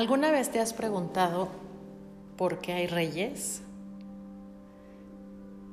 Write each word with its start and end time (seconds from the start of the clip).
¿Alguna 0.00 0.30
vez 0.30 0.50
te 0.50 0.60
has 0.60 0.72
preguntado 0.72 1.48
por 2.38 2.60
qué 2.60 2.72
hay 2.72 2.86
reyes? 2.86 3.60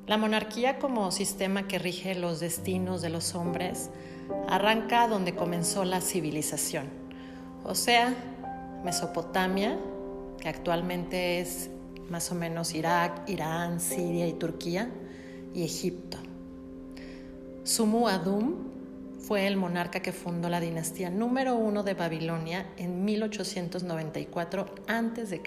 La 0.06 0.18
monarquía 0.18 0.78
como 0.78 1.10
sistema 1.12 1.66
que 1.66 1.78
rige 1.78 2.14
los 2.14 2.38
destinos 2.38 3.00
de 3.00 3.08
los 3.08 3.34
hombres 3.34 3.88
arranca 4.46 5.08
donde 5.08 5.34
comenzó 5.34 5.86
la 5.86 6.02
civilización, 6.02 6.88
o 7.64 7.74
sea, 7.74 8.14
Mesopotamia, 8.84 9.78
que 10.38 10.50
actualmente 10.50 11.40
es 11.40 11.70
más 12.10 12.30
o 12.30 12.34
menos 12.34 12.74
Irak, 12.74 13.26
Irán, 13.30 13.80
Siria 13.80 14.26
y 14.26 14.34
Turquía, 14.34 14.90
y 15.54 15.64
Egipto. 15.64 16.18
Sumu 17.64 18.08
Adum 18.08 18.67
fue 19.18 19.46
el 19.46 19.56
monarca 19.56 20.00
que 20.00 20.12
fundó 20.12 20.48
la 20.48 20.60
dinastía 20.60 21.10
número 21.10 21.56
uno 21.56 21.82
de 21.82 21.94
Babilonia 21.94 22.66
en 22.76 23.04
1894 23.04 24.66
a.C. 24.86 25.42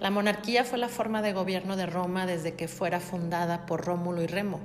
La 0.00 0.10
monarquía 0.10 0.64
fue 0.64 0.78
la 0.78 0.88
forma 0.88 1.22
de 1.22 1.32
gobierno 1.32 1.76
de 1.76 1.86
Roma 1.86 2.26
desde 2.26 2.54
que 2.54 2.68
fuera 2.68 3.00
fundada 3.00 3.66
por 3.66 3.84
Rómulo 3.84 4.22
y 4.22 4.26
Remo. 4.26 4.60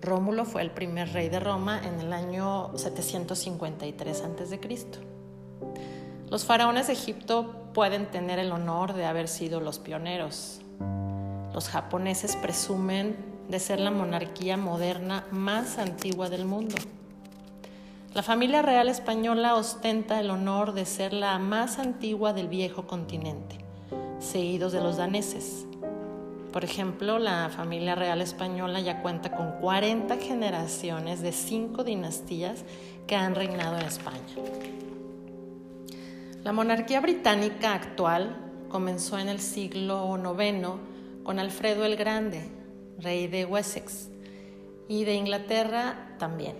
Rómulo 0.00 0.44
fue 0.44 0.62
el 0.62 0.70
primer 0.70 1.12
rey 1.12 1.28
de 1.28 1.40
Roma 1.40 1.80
en 1.84 2.00
el 2.00 2.12
año 2.12 2.76
753 2.76 4.22
a.C. 4.22 4.60
Los 6.30 6.44
faraones 6.44 6.86
de 6.86 6.94
Egipto 6.94 7.70
pueden 7.72 8.06
tener 8.06 8.38
el 8.38 8.50
honor 8.50 8.94
de 8.94 9.04
haber 9.04 9.28
sido 9.28 9.60
los 9.60 9.78
pioneros. 9.78 10.60
Los 11.52 11.68
japoneses 11.68 12.36
presumen 12.36 13.35
de 13.48 13.60
ser 13.60 13.80
la 13.80 13.90
monarquía 13.90 14.56
moderna 14.56 15.24
más 15.30 15.78
antigua 15.78 16.28
del 16.28 16.44
mundo. 16.44 16.76
La 18.14 18.22
familia 18.22 18.62
real 18.62 18.88
española 18.88 19.54
ostenta 19.56 20.18
el 20.20 20.30
honor 20.30 20.72
de 20.72 20.86
ser 20.86 21.12
la 21.12 21.38
más 21.38 21.78
antigua 21.78 22.32
del 22.32 22.48
viejo 22.48 22.86
continente, 22.86 23.58
seguidos 24.18 24.72
de 24.72 24.80
los 24.80 24.96
daneses. 24.96 25.66
Por 26.50 26.64
ejemplo, 26.64 27.18
la 27.18 27.50
familia 27.50 27.94
real 27.94 28.22
española 28.22 28.80
ya 28.80 29.02
cuenta 29.02 29.36
con 29.36 29.52
40 29.60 30.16
generaciones 30.16 31.20
de 31.20 31.32
cinco 31.32 31.84
dinastías 31.84 32.64
que 33.06 33.16
han 33.16 33.34
reinado 33.34 33.76
en 33.76 33.84
España. 33.84 34.34
La 36.42 36.52
monarquía 36.52 37.00
británica 37.00 37.74
actual 37.74 38.34
comenzó 38.70 39.18
en 39.18 39.28
el 39.28 39.40
siglo 39.40 40.16
IX 40.16 40.68
con 41.22 41.38
Alfredo 41.38 41.84
el 41.84 41.96
Grande, 41.96 42.55
rey 42.98 43.26
de 43.26 43.44
Wessex, 43.44 44.08
y 44.88 45.04
de 45.04 45.14
Inglaterra 45.14 46.14
también. 46.18 46.56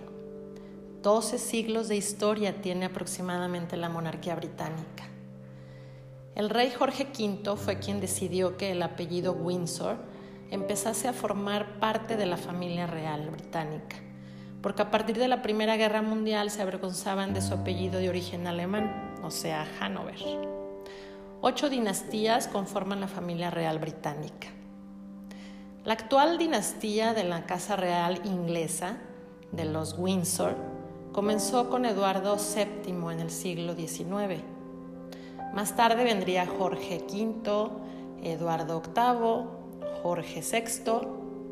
Doce 1.01 1.37
siglos 1.37 1.87
de 1.87 1.95
historia 1.95 2.61
tiene 2.61 2.85
aproximadamente 2.85 3.77
la 3.77 3.89
monarquía 3.89 4.35
británica. 4.35 5.05
El 6.35 6.49
rey 6.49 6.71
Jorge 6.71 7.07
V 7.17 7.55
fue 7.55 7.79
quien 7.79 7.99
decidió 7.99 8.57
que 8.57 8.71
el 8.71 8.81
apellido 8.81 9.33
Windsor 9.33 9.97
empezase 10.51 11.07
a 11.07 11.13
formar 11.13 11.79
parte 11.79 12.15
de 12.15 12.25
la 12.25 12.37
familia 12.37 12.87
real 12.87 13.29
británica, 13.29 13.97
porque 14.61 14.81
a 14.81 14.91
partir 14.91 15.17
de 15.17 15.27
la 15.27 15.41
Primera 15.41 15.77
Guerra 15.77 16.01
Mundial 16.01 16.51
se 16.51 16.61
avergonzaban 16.61 17.33
de 17.33 17.41
su 17.41 17.53
apellido 17.53 17.99
de 17.99 18.09
origen 18.09 18.45
alemán, 18.47 19.15
o 19.23 19.31
sea, 19.31 19.67
Hanover. 19.79 20.19
Ocho 21.41 21.69
dinastías 21.69 22.47
conforman 22.47 22.99
la 22.99 23.07
familia 23.07 23.49
real 23.49 23.79
británica. 23.79 24.56
La 25.87 25.93
actual 25.93 26.37
dinastía 26.37 27.13
de 27.13 27.23
la 27.23 27.45
Casa 27.45 27.77
Real 27.77 28.19
inglesa, 28.25 28.97
de 29.53 29.63
los 29.63 29.97
Windsor, 29.97 30.53
comenzó 31.13 31.69
con 31.69 31.85
Eduardo 31.85 32.35
VII 32.35 32.91
en 33.13 33.21
el 33.21 33.31
siglo 33.31 33.73
XIX. 33.73 34.43
Más 35.53 35.77
tarde 35.77 36.03
vendría 36.03 36.45
Jorge 36.45 37.05
V, 37.09 37.69
Eduardo 38.21 38.81
VIII, 38.81 40.01
Jorge 40.03 40.41
VI 40.41 41.07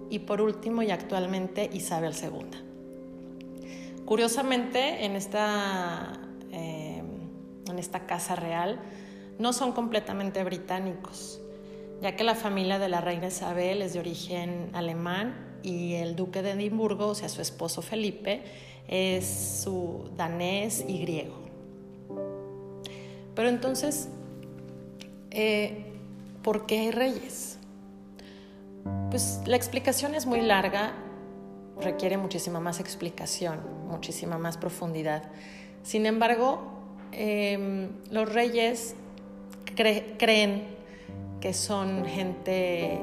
y 0.10 0.20
por 0.20 0.42
último 0.42 0.84
y 0.84 0.92
actualmente 0.92 1.70
Isabel 1.72 2.14
II. 2.22 4.04
Curiosamente, 4.04 5.06
en 5.06 5.16
esta, 5.16 6.12
eh, 6.52 7.02
en 7.70 7.80
esta 7.80 8.06
Casa 8.06 8.36
Real 8.36 8.82
no 9.40 9.54
son 9.54 9.72
completamente 9.72 10.44
británicos 10.44 11.40
ya 12.02 12.16
que 12.16 12.24
la 12.24 12.36
familia 12.36 12.80
de 12.80 12.90
la 12.90 13.02
reina 13.02 13.28
Isabel 13.28 13.82
es 13.82 13.94
de 13.94 14.00
origen 14.00 14.70
alemán 14.74 15.60
y 15.64 15.94
el 15.96 16.16
duque 16.16 16.42
de 16.42 16.52
Edimburgo, 16.52 17.08
o 17.08 17.16
sea, 17.16 17.30
su 17.30 17.42
esposo 17.42 17.82
Felipe, 17.82 18.44
es 18.88 19.62
su 19.64 20.10
danés 20.16 20.86
y 20.88 21.00
griego. 21.00 21.36
Pero 23.34 23.50
entonces, 23.50 24.10
eh, 25.32 25.86
¿por 26.44 26.66
qué 26.66 26.80
hay 26.80 26.92
reyes? 26.92 27.58
Pues 29.10 29.42
la 29.46 29.56
explicación 29.56 30.14
es 30.16 30.26
muy 30.26 30.42
larga, 30.42 30.94
requiere 31.82 32.18
muchísima 32.18 32.60
más 32.60 32.80
explicación, 32.80 33.60
muchísima 33.88 34.38
más 34.38 34.58
profundidad. 34.58 35.24
Sin 35.84 36.06
embargo, 36.06 36.62
em, 37.12 37.90
los 38.12 38.32
reyes 38.32 38.96
creen 39.76 40.76
que 41.40 41.54
son 41.54 42.06
gente 42.06 43.00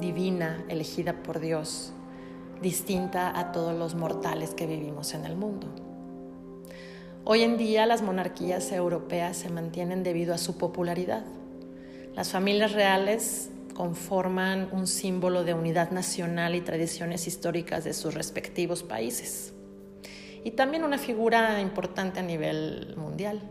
divina, 0.00 0.64
elegida 0.68 1.22
por 1.22 1.40
Dios, 1.40 1.92
distinta 2.60 3.38
a 3.38 3.52
todos 3.52 3.76
los 3.76 3.94
mortales 3.94 4.54
que 4.54 4.66
vivimos 4.66 5.14
en 5.14 5.24
el 5.24 5.36
mundo. 5.36 5.68
Hoy 7.24 7.42
en 7.42 7.56
día 7.56 7.86
las 7.86 8.02
monarquías 8.02 8.70
europeas 8.72 9.36
se 9.36 9.48
mantienen 9.50 10.02
debido 10.02 10.32
a 10.32 10.38
su 10.38 10.56
popularidad. 10.58 11.24
Las 12.14 12.30
familias 12.30 12.72
reales 12.72 13.50
conforman 13.74 14.68
un 14.72 14.86
símbolo 14.86 15.44
de 15.44 15.52
unidad 15.52 15.90
nacional 15.90 16.54
y 16.54 16.60
tradiciones 16.60 17.26
históricas 17.26 17.84
de 17.84 17.92
sus 17.92 18.14
respectivos 18.14 18.82
países. 18.82 19.52
Y 20.44 20.52
también 20.52 20.84
una 20.84 20.98
figura 20.98 21.60
importante 21.60 22.20
a 22.20 22.22
nivel 22.22 22.94
mundial. 22.96 23.42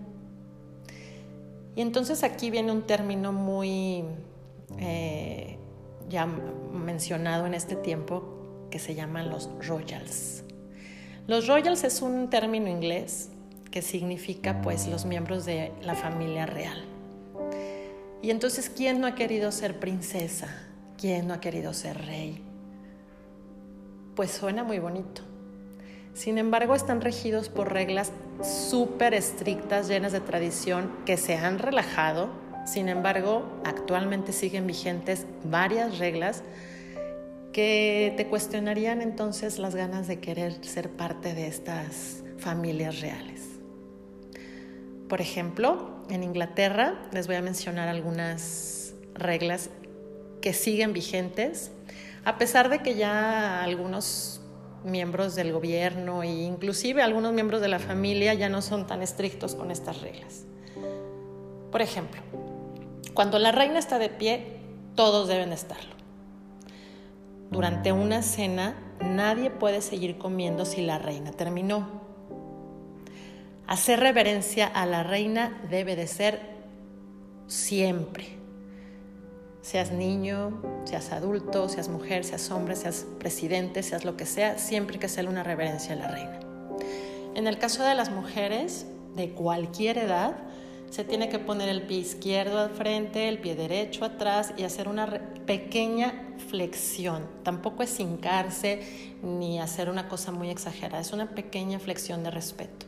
Y 1.75 1.81
entonces 1.81 2.24
aquí 2.24 2.50
viene 2.50 2.72
un 2.72 2.84
término 2.84 3.34
muy 3.34 4.03
eh, 4.80 5.58
ya 6.09 6.25
mencionado 6.25 7.46
en 7.46 7.53
este 7.53 7.75
tiempo 7.75 8.68
que 8.72 8.80
se 8.80 8.96
llaman 8.96 9.30
los 9.30 9.50
royals. 9.66 10.44
Los 11.28 11.47
royals 11.47 11.84
es 11.84 12.02
un 12.02 12.30
término 12.30 12.69
inglés 12.69 13.30
que 13.72 13.81
significa 13.81 14.62
pues 14.62 14.88
los 14.88 15.06
miembros 15.06 15.46
de 15.46 15.72
la 15.81 15.96
familia 15.96 16.46
real. 16.46 16.85
Y 18.22 18.31
entonces, 18.31 18.69
¿quién 18.69 19.02
no 19.02 19.08
ha 19.08 19.16
querido 19.16 19.52
ser 19.52 19.80
princesa? 19.80 20.47
¿Quién 20.97 21.28
no 21.28 21.34
ha 21.34 21.40
querido 21.40 21.74
ser 21.74 22.06
rey? 22.06 22.41
Pues 24.16 24.31
suena 24.31 24.64
muy 24.64 24.80
bonito. 24.80 25.22
Sin 26.16 26.38
embargo, 26.38 26.76
están 26.76 27.02
regidos 27.02 27.50
por 27.50 27.74
reglas 27.74 28.14
súper 28.42 29.14
estrictas, 29.14 29.90
llenas 29.90 30.14
de 30.14 30.22
tradición, 30.22 30.90
que 31.06 31.18
se 31.18 31.36
han 31.36 31.59
relajado. 31.59 32.30
Sin 32.66 32.88
embargo, 32.88 33.62
actualmente 33.66 34.31
siguen 34.31 34.66
vigentes 34.66 35.26
varias 35.44 36.00
reglas 36.00 36.42
que 37.52 38.14
te 38.16 38.28
cuestionarían 38.28 39.02
entonces 39.02 39.59
las 39.59 39.76
ganas 39.76 40.08
de 40.08 40.20
querer 40.22 40.64
ser 40.64 40.90
parte 40.90 41.34
de 41.34 41.48
estas 41.48 42.24
familias 42.38 43.02
reales. 43.02 43.42
Por 45.09 45.20
ejemplo, 45.20 46.02
en 46.09 46.24
Inglaterra 46.24 46.96
les 47.12 47.28
voy 47.28 47.36
a 47.36 47.42
mencionar 47.42 47.90
algunas 47.90 48.94
reglas 49.14 49.70
que 50.41 50.53
siguen 50.53 50.94
vigentes, 50.94 51.72
a 52.23 52.38
pesar 52.38 52.70
de 52.70 52.79
que 52.79 52.96
ya 52.96 53.64
algunos 53.64 54.41
miembros 54.85 55.35
del 55.35 55.52
gobierno 55.52 56.23
e 56.23 56.28
inclusive 56.28 57.02
algunos 57.02 57.34
miembros 57.34 57.61
de 57.61 57.67
la 57.67 57.79
familia 57.79 58.34
ya 58.34 58.49
no 58.49 58.61
son 58.61 58.87
tan 58.87 59.02
estrictos 59.02 59.55
con 59.55 59.72
estas 59.72 60.02
reglas. 60.02 60.46
Por 61.72 61.82
ejemplo, 61.82 62.22
cuando 63.14 63.40
la 63.40 63.52
reina 63.52 63.79
está 63.79 63.99
de 63.99 64.09
pie, 64.09 64.59
todos 64.96 65.28
deben 65.28 65.52
estarlo. 65.52 65.96
Durante 67.52 67.91
una 67.91 68.22
cena, 68.22 68.76
nadie 69.02 69.49
puede 69.49 69.82
seguir 69.82 70.17
comiendo 70.17 70.66
si 70.66 70.82
la 70.82 70.99
reina 70.99 71.32
terminó. 71.32 72.02
Hacer 73.67 73.99
reverencia 73.99 74.67
a 74.67 74.85
la 74.85 75.03
reina 75.03 75.61
debe 75.70 75.96
de 75.96 76.08
ser 76.08 76.40
siempre 77.47 78.45
seas 79.66 79.91
niño, 79.91 80.62
seas 80.84 81.12
adulto, 81.12 81.67
seas 81.70 81.90
mujer, 81.90 82.23
seas 82.23 82.52
hombre, 82.52 82.76
seas 82.76 83.08
presidente, 83.17 83.82
seas 83.82 84.06
lo 84.06 84.16
que 84.16 84.28
sea, 84.28 84.59
siempre 84.59 85.00
que 85.00 85.08
hacerle 85.08 85.32
una 85.32 85.41
reverencia 85.41 85.94
a 85.94 85.96
la 85.96 86.08
reina. 86.08 86.40
En 87.34 87.47
el 87.47 87.58
caso 87.58 87.84
de 87.84 87.96
las 87.96 88.12
mujeres 88.12 88.85
de 89.16 89.32
cualquier 89.32 89.97
edad, 89.97 90.38
se 90.91 91.03
tiene 91.03 91.29
que 91.29 91.40
poner 91.40 91.67
el 91.67 91.82
pie 91.82 91.97
izquierdo 91.97 92.59
al 92.59 92.70
frente, 92.70 93.28
el 93.28 93.40
pie 93.40 93.56
derecho 93.56 94.06
atrás 94.06 94.53
y 94.56 94.64
hacer 94.66 94.88
una 94.88 95.08
pequeña 95.47 96.35
flexión. 96.50 97.28
Tampoco 97.41 97.82
es 97.82 98.00
hincarse 98.00 99.18
ni 99.23 99.59
hacer 99.59 99.90
una 99.90 100.08
cosa 100.08 100.32
muy 100.32 100.52
exagerada, 100.52 101.02
es 101.02 101.11
una 101.11 101.32
pequeña 101.32 101.79
flexión 101.79 102.23
de 102.23 102.29
respeto. 102.29 102.85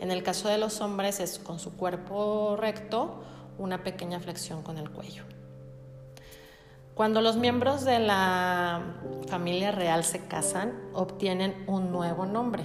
En 0.00 0.10
el 0.10 0.22
caso 0.22 0.48
de 0.48 0.56
los 0.56 0.80
hombres 0.80 1.20
es 1.20 1.38
con 1.38 1.58
su 1.58 1.76
cuerpo 1.76 2.56
recto, 2.56 3.22
una 3.58 3.84
pequeña 3.84 4.18
flexión 4.18 4.62
con 4.62 4.78
el 4.78 4.90
cuello. 4.90 5.35
Cuando 6.96 7.20
los 7.20 7.36
miembros 7.36 7.84
de 7.84 7.98
la 7.98 8.80
familia 9.28 9.70
real 9.70 10.02
se 10.02 10.26
casan, 10.26 10.72
obtienen 10.94 11.54
un 11.66 11.92
nuevo 11.92 12.24
nombre 12.24 12.64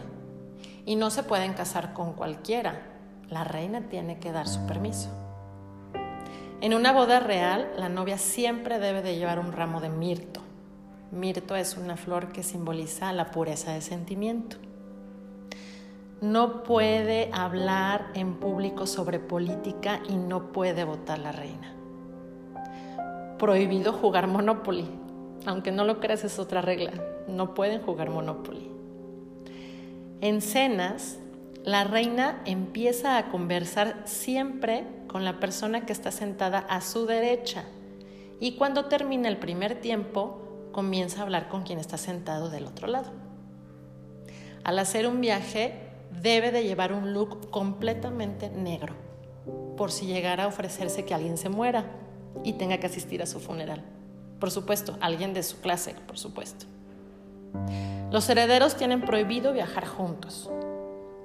y 0.86 0.96
no 0.96 1.10
se 1.10 1.24
pueden 1.24 1.54
casar 1.54 1.92
con 1.92 2.14
cualquiera. 2.14 2.82
La 3.28 3.44
reina 3.44 3.90
tiene 3.90 4.20
que 4.20 4.32
dar 4.32 4.48
su 4.48 4.66
permiso. 4.68 5.10
En 6.62 6.74
una 6.74 6.94
boda 6.94 7.20
real, 7.20 7.74
la 7.76 7.90
novia 7.90 8.18
siempre 8.18 8.80
debe 8.80 9.02
de 9.02 9.18
llevar 9.18 9.38
un 9.38 9.52
ramo 9.52 9.82
de 9.82 9.90
mirto. 9.90 10.40
Mirto 11.12 11.58
es 11.58 11.76
una 11.76 11.98
flor 11.98 12.32
que 12.32 12.42
simboliza 12.42 13.12
la 13.12 13.32
pureza 13.32 13.74
de 13.74 13.82
sentimiento. 13.82 14.56
No 16.22 16.64
puede 16.64 17.30
hablar 17.34 18.12
en 18.14 18.36
público 18.36 18.88
sobre 18.88 19.20
política 19.20 20.00
y 20.08 20.16
no 20.16 20.54
puede 20.54 20.86
votar 20.86 21.20
la 21.20 21.34
reina 21.34 21.81
prohibido 23.42 23.92
jugar 23.92 24.28
Monopoly. 24.28 24.88
Aunque 25.48 25.72
no 25.72 25.84
lo 25.84 26.00
creas, 26.00 26.24
es 26.24 26.38
otra 26.38 26.62
regla. 26.62 26.92
No 27.28 27.56
pueden 27.56 27.82
jugar 27.82 28.12
Monopoly. 28.12 28.70
En 30.22 30.42
cenas, 30.42 31.18
la 31.64 31.84
reina 31.84 32.44
empieza 32.46 33.18
a 33.18 33.30
conversar 33.32 34.04
siempre 34.06 34.86
con 35.08 35.26
la 35.26 35.40
persona 35.40 35.88
que 35.88 35.92
está 35.92 36.12
sentada 36.12 36.60
a 36.60 36.82
su 36.82 37.08
derecha. 37.08 37.64
Y 38.40 38.58
cuando 38.58 38.86
termina 38.86 39.28
el 39.28 39.38
primer 39.38 39.82
tiempo, 39.82 40.70
comienza 40.72 41.22
a 41.22 41.24
hablar 41.24 41.50
con 41.50 41.64
quien 41.64 41.80
está 41.80 41.98
sentado 41.98 42.52
del 42.52 42.68
otro 42.68 42.88
lado. 42.88 43.10
Al 44.64 44.78
hacer 44.78 45.08
un 45.08 45.20
viaje, 45.20 45.74
debe 46.22 46.52
de 46.52 46.64
llevar 46.64 46.94
un 46.94 47.12
look 47.16 47.50
completamente 47.50 48.52
negro, 48.52 48.94
por 49.78 49.92
si 49.92 50.06
llegara 50.06 50.44
a 50.44 50.48
ofrecerse 50.48 51.06
que 51.06 51.16
alguien 51.16 51.40
se 51.40 51.50
muera 51.50 52.01
y 52.44 52.54
tenga 52.54 52.78
que 52.78 52.88
asistir 52.88 53.22
a 53.22 53.26
su 53.26 53.40
funeral. 53.40 53.84
Por 54.40 54.52
supuesto, 54.52 54.98
alguien 55.02 55.34
de 55.34 55.44
su 55.44 55.62
clase, 55.62 55.96
por 56.08 56.18
supuesto. 56.18 56.66
Los 58.12 58.30
herederos 58.30 58.76
tienen 58.76 59.02
prohibido 59.02 59.54
viajar 59.54 59.86
juntos, 59.86 60.50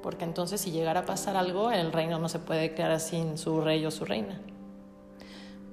porque 0.02 0.24
entonces 0.24 0.60
si 0.60 0.70
llegara 0.70 1.00
a 1.00 1.06
pasar 1.06 1.36
algo, 1.36 1.72
el 1.72 1.92
reino 1.92 2.18
no 2.18 2.28
se 2.28 2.38
puede 2.38 2.74
quedar 2.74 3.00
sin 3.00 3.38
su 3.38 3.60
rey 3.60 3.84
o 3.86 3.90
su 3.90 4.04
reina. 4.04 4.40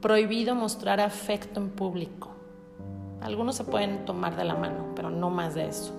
Prohibido 0.02 0.56
mostrar 0.56 1.00
afecto 1.00 1.60
en 1.60 1.70
público. 1.70 2.30
Algunos 3.22 3.56
se 3.56 3.64
pueden 3.64 4.06
tomar 4.06 4.36
de 4.36 4.44
la 4.44 4.56
mano, 4.56 4.94
pero 4.96 5.10
no 5.10 5.30
más 5.30 5.56
de 5.56 5.68
eso. 5.68 5.94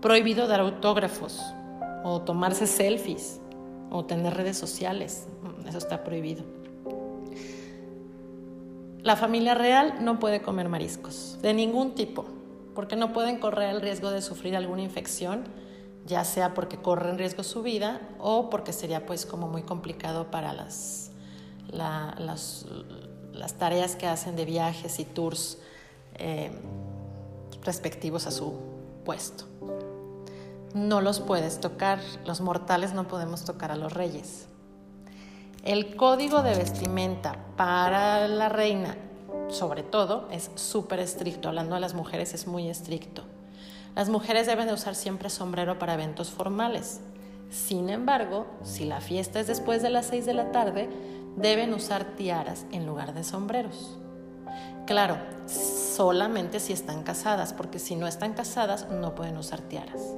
Prohibido 0.00 0.46
dar 0.46 0.60
autógrafos 0.60 1.40
o 2.04 2.20
tomarse 2.22 2.66
selfies 2.66 3.40
o 3.90 4.04
tener 4.04 4.34
redes 4.34 4.58
sociales. 4.58 5.26
Eso 5.66 5.78
está 5.78 6.04
prohibido. 6.04 6.55
La 9.06 9.14
familia 9.14 9.54
real 9.54 9.98
no 10.00 10.18
puede 10.18 10.42
comer 10.42 10.68
mariscos, 10.68 11.38
de 11.40 11.54
ningún 11.54 11.94
tipo, 11.94 12.24
porque 12.74 12.96
no 12.96 13.12
pueden 13.12 13.38
correr 13.38 13.72
el 13.72 13.80
riesgo 13.80 14.10
de 14.10 14.20
sufrir 14.20 14.56
alguna 14.56 14.82
infección, 14.82 15.44
ya 16.06 16.24
sea 16.24 16.54
porque 16.54 16.78
corre 16.78 17.10
en 17.10 17.16
riesgo 17.16 17.44
su 17.44 17.62
vida 17.62 18.00
o 18.18 18.50
porque 18.50 18.72
sería 18.72 19.06
pues 19.06 19.24
como 19.24 19.46
muy 19.46 19.62
complicado 19.62 20.32
para 20.32 20.52
las, 20.52 21.12
las, 21.68 22.64
tareas 23.56 23.94
que 23.94 24.08
hacen 24.08 24.34
de 24.34 24.44
viajes 24.44 24.98
y 24.98 25.04
tours 25.04 25.58
eh, 26.16 26.50
respectivos 27.62 28.26
a 28.26 28.32
su 28.32 28.54
puesto. 29.04 29.44
No 30.74 31.00
los 31.00 31.20
puedes 31.20 31.60
tocar, 31.60 32.00
los 32.24 32.40
mortales 32.40 32.92
no 32.92 33.06
podemos 33.06 33.44
tocar 33.44 33.70
a 33.70 33.76
los 33.76 33.92
reyes. 33.92 34.48
El 35.66 35.96
código 35.96 36.44
de 36.44 36.54
vestimenta 36.54 37.34
para 37.56 38.28
la 38.28 38.48
reina, 38.48 38.96
sobre 39.48 39.82
todo, 39.82 40.28
es 40.30 40.48
súper 40.54 41.00
estricto. 41.00 41.48
Hablando 41.48 41.74
de 41.74 41.80
las 41.80 41.92
mujeres, 41.92 42.34
es 42.34 42.46
muy 42.46 42.70
estricto. 42.70 43.24
Las 43.96 44.08
mujeres 44.08 44.46
deben 44.46 44.68
de 44.68 44.74
usar 44.74 44.94
siempre 44.94 45.28
sombrero 45.28 45.76
para 45.76 45.94
eventos 45.94 46.30
formales. 46.30 47.00
Sin 47.50 47.90
embargo, 47.90 48.46
si 48.62 48.84
la 48.84 49.00
fiesta 49.00 49.40
es 49.40 49.48
después 49.48 49.82
de 49.82 49.90
las 49.90 50.06
6 50.06 50.24
de 50.24 50.34
la 50.34 50.52
tarde, 50.52 50.88
deben 51.36 51.74
usar 51.74 52.14
tiaras 52.14 52.64
en 52.70 52.86
lugar 52.86 53.12
de 53.12 53.24
sombreros. 53.24 53.98
Claro, 54.86 55.16
solamente 55.48 56.60
si 56.60 56.74
están 56.74 57.02
casadas, 57.02 57.52
porque 57.52 57.80
si 57.80 57.96
no 57.96 58.06
están 58.06 58.34
casadas 58.34 58.88
no 58.88 59.16
pueden 59.16 59.36
usar 59.36 59.62
tiaras. 59.62 60.14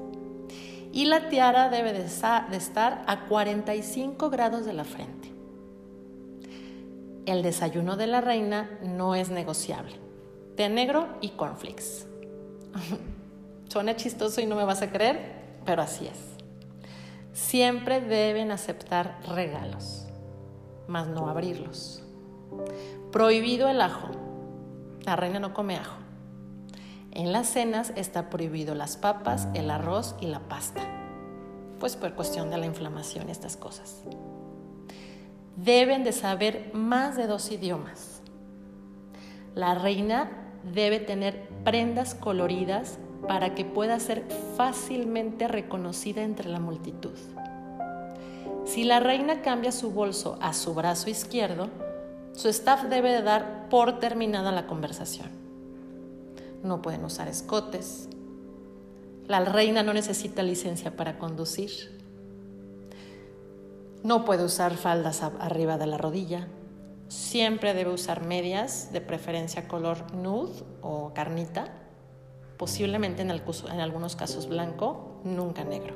Y 0.92 1.06
la 1.06 1.30
tiara 1.30 1.70
debe 1.70 1.94
de 1.94 2.04
estar 2.04 3.04
a 3.06 3.20
45 3.28 4.28
grados 4.28 4.66
de 4.66 4.74
la 4.74 4.84
frente 4.84 5.37
el 7.30 7.42
desayuno 7.42 7.96
de 7.96 8.06
la 8.06 8.20
reina 8.20 8.78
no 8.82 9.14
es 9.14 9.30
negociable. 9.30 9.96
Té 10.56 10.68
negro 10.68 11.08
y 11.20 11.30
cornflakes. 11.30 12.06
Suena 13.68 13.96
chistoso 13.96 14.40
y 14.40 14.46
no 14.46 14.56
me 14.56 14.64
vas 14.64 14.82
a 14.82 14.90
creer, 14.90 15.60
pero 15.64 15.82
así 15.82 16.06
es. 16.06 16.18
Siempre 17.32 18.00
deben 18.00 18.50
aceptar 18.50 19.20
regalos, 19.28 20.06
mas 20.86 21.06
no 21.06 21.28
abrirlos. 21.28 22.02
Prohibido 23.12 23.68
el 23.68 23.80
ajo. 23.80 24.08
La 25.04 25.14
reina 25.14 25.38
no 25.38 25.52
come 25.52 25.76
ajo. 25.76 25.98
En 27.12 27.32
las 27.32 27.48
cenas 27.48 27.92
está 27.94 28.30
prohibido 28.30 28.74
las 28.74 28.96
papas, 28.96 29.48
el 29.54 29.70
arroz 29.70 30.14
y 30.20 30.26
la 30.26 30.40
pasta, 30.40 30.80
pues 31.78 31.96
por 31.96 32.14
cuestión 32.14 32.50
de 32.50 32.58
la 32.58 32.66
inflamación 32.66 33.28
y 33.28 33.32
estas 33.32 33.56
cosas 33.56 34.04
deben 35.64 36.04
de 36.04 36.12
saber 36.12 36.70
más 36.72 37.16
de 37.16 37.26
dos 37.26 37.50
idiomas. 37.50 38.22
La 39.54 39.74
reina 39.74 40.30
debe 40.72 41.00
tener 41.00 41.48
prendas 41.64 42.14
coloridas 42.14 42.98
para 43.26 43.54
que 43.54 43.64
pueda 43.64 43.98
ser 43.98 44.24
fácilmente 44.56 45.48
reconocida 45.48 46.22
entre 46.22 46.48
la 46.48 46.60
multitud. 46.60 47.16
Si 48.64 48.84
la 48.84 49.00
reina 49.00 49.42
cambia 49.42 49.72
su 49.72 49.90
bolso 49.90 50.38
a 50.40 50.52
su 50.52 50.74
brazo 50.74 51.10
izquierdo, 51.10 51.70
su 52.34 52.48
staff 52.48 52.84
debe 52.84 53.10
de 53.10 53.22
dar 53.22 53.68
por 53.68 53.98
terminada 53.98 54.52
la 54.52 54.66
conversación. 54.66 55.28
No 56.62 56.82
pueden 56.82 57.04
usar 57.04 57.26
escotes. 57.26 58.08
La 59.26 59.44
reina 59.44 59.82
no 59.82 59.92
necesita 59.92 60.42
licencia 60.42 60.96
para 60.96 61.18
conducir. 61.18 61.97
No 64.04 64.24
puede 64.24 64.44
usar 64.44 64.76
faldas 64.76 65.22
arriba 65.22 65.76
de 65.76 65.86
la 65.86 65.98
rodilla. 65.98 66.46
Siempre 67.08 67.74
debe 67.74 67.92
usar 67.92 68.24
medias, 68.24 68.92
de 68.92 69.00
preferencia 69.00 69.66
color 69.66 70.14
nude 70.14 70.62
o 70.82 71.12
carnita, 71.14 71.72
posiblemente 72.58 73.22
en, 73.22 73.30
algunos 73.30 74.14
casos 74.14 74.48
blanco, 74.48 75.20
nunca 75.24 75.64
negro. 75.64 75.94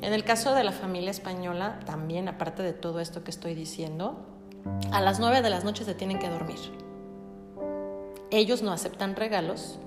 En 0.00 0.12
el 0.12 0.24
caso 0.24 0.54
de 0.54 0.64
la 0.64 0.72
familia 0.72 1.10
española, 1.10 1.80
también 1.86 2.28
aparte 2.28 2.62
de 2.62 2.72
todo 2.72 3.00
esto 3.00 3.24
que 3.24 3.30
estoy 3.30 3.54
diciendo, 3.54 4.26
a 4.92 5.00
las 5.00 5.20
9 5.20 5.40
de 5.40 5.50
las 5.50 5.64
noches 5.64 5.86
se 5.86 5.94
tienen 5.94 6.18
que 6.18 6.28
dormir. 6.28 6.58
Ellos 8.30 8.62
no 8.62 8.72
aceptan 8.72 9.16
regalos, 9.16 9.78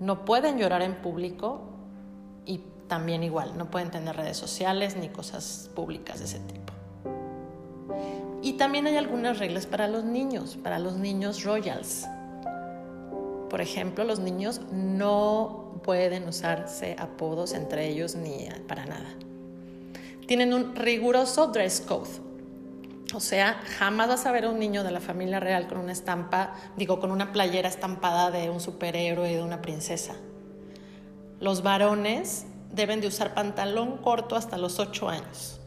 no 0.00 0.24
pueden 0.24 0.58
llorar 0.58 0.82
en 0.82 0.96
público 0.96 1.75
también 2.88 3.22
igual, 3.22 3.56
no 3.56 3.70
pueden 3.70 3.90
tener 3.90 4.16
redes 4.16 4.36
sociales 4.36 4.96
ni 4.96 5.08
cosas 5.08 5.70
públicas 5.74 6.18
de 6.18 6.24
ese 6.26 6.40
tipo. 6.40 6.72
Y 8.42 8.54
también 8.54 8.86
hay 8.86 8.96
algunas 8.96 9.38
reglas 9.38 9.66
para 9.66 9.88
los 9.88 10.04
niños, 10.04 10.56
para 10.62 10.78
los 10.78 10.96
niños 10.96 11.42
royals. 11.42 12.06
Por 13.50 13.60
ejemplo, 13.60 14.04
los 14.04 14.20
niños 14.20 14.60
no 14.70 15.80
pueden 15.82 16.28
usarse 16.28 16.96
apodos 16.98 17.54
entre 17.54 17.88
ellos 17.88 18.14
ni 18.14 18.48
para 18.68 18.86
nada. 18.86 19.08
Tienen 20.26 20.52
un 20.52 20.74
riguroso 20.74 21.48
dress 21.48 21.80
code. 21.80 22.10
O 23.14 23.20
sea, 23.20 23.60
jamás 23.78 24.08
vas 24.08 24.26
a 24.26 24.32
ver 24.32 24.44
a 24.44 24.50
un 24.50 24.58
niño 24.58 24.82
de 24.82 24.90
la 24.90 25.00
familia 25.00 25.38
real 25.38 25.68
con 25.68 25.78
una 25.78 25.92
estampa, 25.92 26.54
digo, 26.76 26.98
con 26.98 27.12
una 27.12 27.32
playera 27.32 27.68
estampada 27.68 28.30
de 28.30 28.50
un 28.50 28.60
superhéroe 28.60 29.36
de 29.36 29.42
una 29.42 29.62
princesa. 29.62 30.14
Los 31.38 31.62
varones 31.62 32.46
deben 32.72 33.00
de 33.00 33.08
usar 33.08 33.34
pantalón 33.34 33.98
corto 33.98 34.36
hasta 34.36 34.58
los 34.58 34.78
8 34.78 35.08
años. 35.08 35.60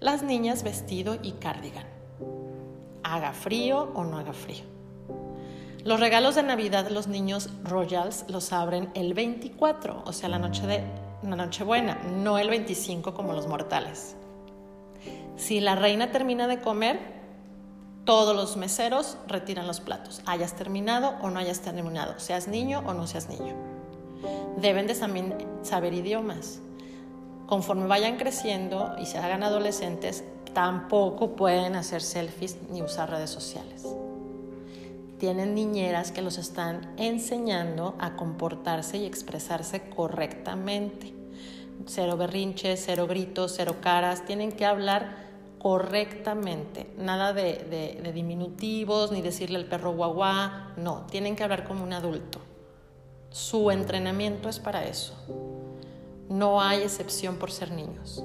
Las 0.00 0.22
niñas 0.22 0.62
vestido 0.62 1.16
y 1.22 1.32
cardigan. 1.32 1.86
Haga 3.02 3.32
frío 3.32 3.90
o 3.94 4.04
no 4.04 4.18
haga 4.18 4.32
frío. 4.32 4.64
Los 5.84 5.98
regalos 5.98 6.36
de 6.36 6.44
Navidad 6.44 6.88
los 6.90 7.08
niños 7.08 7.50
royals 7.64 8.24
los 8.28 8.52
abren 8.52 8.90
el 8.94 9.14
24, 9.14 10.02
o 10.04 10.12
sea, 10.12 10.28
la 10.28 10.38
noche 10.38 10.66
de 10.66 10.84
la 11.22 11.36
Nochebuena, 11.36 12.00
no 12.04 12.38
el 12.38 12.50
25 12.50 13.14
como 13.14 13.32
los 13.32 13.46
mortales. 13.46 14.16
Si 15.36 15.60
la 15.60 15.74
reina 15.74 16.12
termina 16.12 16.46
de 16.46 16.60
comer, 16.60 17.00
todos 18.04 18.34
los 18.34 18.56
meseros 18.56 19.16
retiran 19.26 19.66
los 19.66 19.80
platos, 19.80 20.22
hayas 20.26 20.54
terminado 20.54 21.14
o 21.20 21.30
no 21.30 21.38
hayas 21.38 21.60
terminado, 21.60 22.18
seas 22.18 22.48
niño 22.48 22.82
o 22.86 22.94
no 22.94 23.06
seas 23.06 23.28
niño. 23.28 23.81
Deben 24.56 24.86
de 24.86 24.94
también 24.94 25.34
saber 25.62 25.94
idiomas. 25.94 26.60
Conforme 27.46 27.86
vayan 27.86 28.16
creciendo 28.16 28.94
y 28.98 29.06
se 29.06 29.18
hagan 29.18 29.42
adolescentes, 29.42 30.24
tampoco 30.54 31.36
pueden 31.36 31.76
hacer 31.76 32.02
selfies 32.02 32.56
ni 32.70 32.82
usar 32.82 33.10
redes 33.10 33.30
sociales. 33.30 33.86
Tienen 35.18 35.54
niñeras 35.54 36.10
que 36.10 36.20
los 36.20 36.36
están 36.36 36.94
enseñando 36.96 37.94
a 38.00 38.16
comportarse 38.16 38.98
y 38.98 39.04
expresarse 39.04 39.88
correctamente. 39.88 41.14
Cero 41.86 42.16
berrinches, 42.16 42.82
cero 42.84 43.06
gritos, 43.06 43.54
cero 43.56 43.76
caras. 43.80 44.24
Tienen 44.24 44.50
que 44.50 44.66
hablar 44.66 45.16
correctamente. 45.60 46.88
Nada 46.98 47.32
de, 47.32 48.10
diminutivos, 48.12 49.12
ni 49.12 49.22
decirle 49.22 49.58
al 49.58 49.66
perro 49.66 49.92
guagua. 49.92 50.72
No, 50.76 51.06
tienen 51.08 51.36
que 51.36 51.44
hablar 51.44 51.64
como 51.64 51.84
un 51.84 51.92
adulto. 51.92 52.40
Su 53.32 53.70
entrenamiento 53.70 54.48
es 54.48 54.58
para 54.58 54.84
eso. 54.84 55.14
No 56.28 56.60
hay 56.62 56.82
excepción 56.82 57.36
por 57.36 57.50
ser 57.50 57.72
niños 57.72 58.22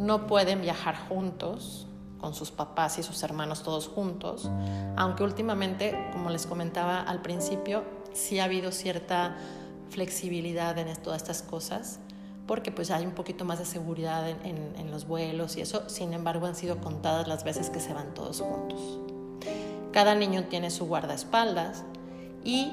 no 0.00 0.26
pueden 0.26 0.62
viajar 0.62 0.96
juntos 1.08 1.86
con 2.18 2.34
sus 2.34 2.50
papás 2.50 2.98
y 2.98 3.02
sus 3.02 3.22
hermanos 3.22 3.62
todos 3.62 3.86
juntos, 3.86 4.50
aunque 4.96 5.22
últimamente, 5.22 5.94
como 6.12 6.30
les 6.30 6.46
comentaba 6.46 7.02
al 7.02 7.20
principio, 7.20 7.84
sí 8.14 8.38
ha 8.38 8.44
habido 8.44 8.72
cierta 8.72 9.36
flexibilidad 9.90 10.76
en 10.78 10.94
todas 11.02 11.20
estas 11.20 11.42
cosas, 11.42 12.00
porque 12.46 12.72
pues 12.72 12.90
hay 12.90 13.04
un 13.04 13.12
poquito 13.12 13.44
más 13.44 13.58
de 13.58 13.66
seguridad 13.66 14.26
en, 14.28 14.74
en 14.74 14.90
los 14.90 15.06
vuelos 15.06 15.56
y 15.56 15.60
eso, 15.60 15.88
sin 15.90 16.14
embargo 16.14 16.46
han 16.46 16.54
sido 16.54 16.78
contadas 16.78 17.28
las 17.28 17.44
veces 17.44 17.68
que 17.68 17.80
se 17.80 17.92
van 17.92 18.14
todos 18.14 18.40
juntos. 18.40 18.98
Cada 19.92 20.14
niño 20.14 20.44
tiene 20.44 20.70
su 20.70 20.86
guardaespaldas 20.86 21.84
y 22.42 22.70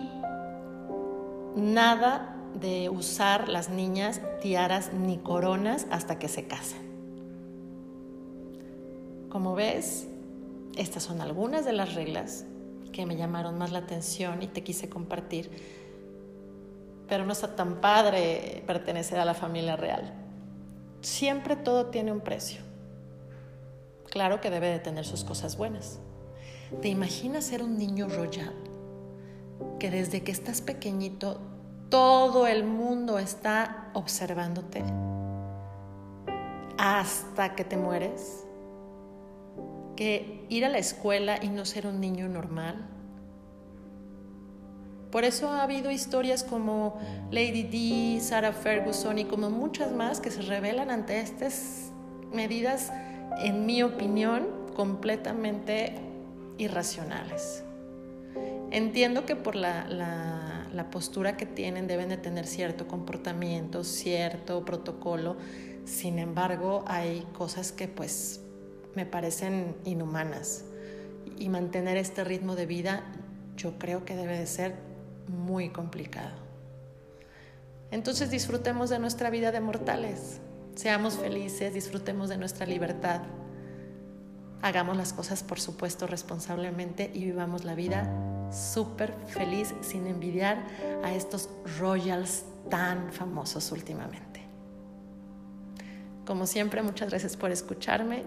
nada 1.57 2.35
de 2.53 2.89
usar 2.89 3.49
las 3.49 3.69
niñas 3.69 4.21
tiaras 4.41 4.93
ni 4.93 5.17
coronas 5.17 5.85
hasta 5.91 6.17
que 6.19 6.27
se 6.27 6.47
casen. 6.47 6.87
Como 9.29 9.55
ves, 9.55 10.07
estas 10.77 11.03
son 11.03 11.21
algunas 11.21 11.65
de 11.65 11.73
las 11.73 11.95
reglas 11.95 12.45
que 12.93 13.05
me 13.05 13.17
llamaron 13.17 13.57
más 13.57 13.71
la 13.71 13.79
atención 13.79 14.41
y 14.41 14.47
te 14.47 14.63
quise 14.63 14.89
compartir. 14.89 15.51
Pero 17.07 17.25
no 17.25 17.33
está 17.33 17.55
tan 17.55 17.81
padre 17.81 18.63
pertenecer 18.65 19.19
a 19.19 19.25
la 19.25 19.33
familia 19.33 19.75
real. 19.75 20.13
Siempre 21.01 21.55
todo 21.55 21.87
tiene 21.87 22.11
un 22.11 22.21
precio. 22.21 22.61
Claro 24.09 24.41
que 24.41 24.49
debe 24.49 24.69
de 24.69 24.79
tener 24.79 25.05
sus 25.05 25.23
cosas 25.23 25.57
buenas. 25.57 25.99
¿Te 26.81 26.89
imaginas 26.89 27.45
ser 27.45 27.63
un 27.63 27.77
niño 27.77 28.07
royal? 28.07 28.66
Que 29.79 29.91
desde 29.91 30.23
que 30.23 30.31
estás 30.31 30.61
pequeñito 30.61 31.39
todo 31.89 32.47
el 32.47 32.65
mundo 32.65 33.19
está 33.19 33.89
observándote 33.93 34.83
hasta 36.77 37.55
que 37.55 37.63
te 37.63 37.77
mueres 37.77 38.45
que 39.95 40.45
ir 40.49 40.63
a 40.63 40.69
la 40.69 40.77
escuela 40.77 41.39
y 41.41 41.49
no 41.49 41.65
ser 41.65 41.87
un 41.87 41.99
niño 41.99 42.29
normal. 42.29 42.87
Por 45.11 45.23
eso 45.23 45.49
ha 45.49 45.63
habido 45.63 45.89
historias 45.89 46.43
como 46.43 46.99
Lady 47.31 47.63
D, 47.63 48.21
Sarah 48.21 48.53
Ferguson 48.53 49.17
y 49.17 49.25
como 49.25 49.49
muchas 49.49 49.91
más 49.91 50.19
que 50.19 50.29
se 50.29 50.41
revelan 50.43 50.91
ante 50.91 51.19
estas 51.19 51.91
medidas, 52.31 52.91
en 53.39 53.65
mi 53.65 53.81
opinión, 53.81 54.45
completamente 54.75 55.95
irracionales. 56.57 57.63
Entiendo 58.71 59.25
que 59.25 59.35
por 59.35 59.55
la, 59.55 59.87
la, 59.87 60.89
postura 60.91 61.37
que 61.37 61.45
tienen 61.45 61.87
deben 61.87 62.09
de 62.09 62.17
tener 62.17 62.45
cierto 62.45 62.87
comportamiento, 62.87 63.83
cierto 63.83 64.65
protocolo, 64.65 65.37
sin 65.85 66.19
embargo 66.19 66.83
hay 66.87 67.25
cosas 67.33 67.71
que 67.71 67.87
pues 67.87 68.41
me 68.95 69.05
parecen 69.05 69.75
inhumanas. 69.85 70.65
Y 71.37 71.49
mantener 71.49 71.97
este 71.97 72.23
ritmo 72.23 72.55
de 72.55 72.65
vida 72.65 73.03
yo 73.55 73.77
creo 73.77 74.05
que 74.05 74.15
debe 74.15 74.37
de 74.37 74.47
ser 74.47 74.75
muy 75.27 75.69
complicado. 75.69 76.35
Entonces 77.91 78.31
disfrutemos 78.31 78.89
de 78.89 78.99
nuestra 78.99 79.29
vida 79.29 79.51
de 79.51 79.61
mortales, 79.61 80.39
seamos 80.75 81.17
felices, 81.17 81.73
disfrutemos 81.73 82.27
de 82.27 82.37
nuestra 82.37 82.65
libertad, 82.65 83.21
hagamos 84.61 84.97
las 84.97 85.13
cosas 85.13 85.43
por 85.43 85.59
supuesto 85.59 86.07
responsablemente 86.07 87.11
y 87.13 87.25
vivamos 87.25 87.63
la 87.63 87.75
vida 87.75 88.11
súper 88.51 89.13
feliz 89.27 89.73
sin 89.81 90.07
envidiar 90.07 90.65
a 91.03 91.13
estos 91.13 91.49
royals 91.79 92.45
tan 92.69 93.11
famosos 93.11 93.71
últimamente. 93.71 94.41
Como 96.25 96.45
siempre, 96.45 96.81
muchas 96.81 97.09
gracias 97.09 97.37
por 97.37 97.51
escucharme 97.51 98.23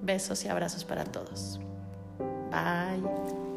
Besos 0.00 0.44
y 0.44 0.48
abrazos 0.48 0.84
para 0.84 1.04
todos. 1.04 1.58
Bye. 2.50 3.47